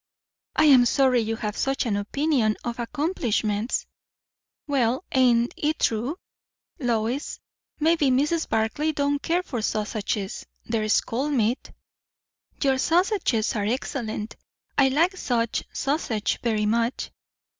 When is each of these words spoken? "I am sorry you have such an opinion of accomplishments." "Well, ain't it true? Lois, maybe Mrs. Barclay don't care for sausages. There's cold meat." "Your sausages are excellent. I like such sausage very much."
"I 0.55 0.65
am 0.65 0.87
sorry 0.87 1.19
you 1.21 1.35
have 1.35 1.55
such 1.55 1.85
an 1.85 1.95
opinion 1.95 2.57
of 2.63 2.79
accomplishments." 2.79 3.85
"Well, 4.65 5.03
ain't 5.11 5.53
it 5.55 5.77
true? 5.77 6.17
Lois, 6.79 7.39
maybe 7.79 8.09
Mrs. 8.09 8.49
Barclay 8.49 8.93
don't 8.93 9.21
care 9.21 9.43
for 9.43 9.61
sausages. 9.61 10.43
There's 10.65 11.01
cold 11.01 11.33
meat." 11.33 11.71
"Your 12.63 12.79
sausages 12.79 13.55
are 13.55 13.65
excellent. 13.65 14.37
I 14.75 14.87
like 14.87 15.15
such 15.17 15.65
sausage 15.71 16.39
very 16.41 16.65
much." 16.65 17.11